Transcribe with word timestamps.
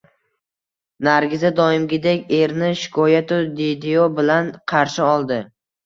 Nargiza 1.07 1.51
doimgidek 1.59 2.35
erini 2.39 2.73
shikoyatu 2.83 3.41
diydiyo 3.63 4.11
bilan 4.21 4.53
qarshi 4.77 5.11
oldi 5.15 5.45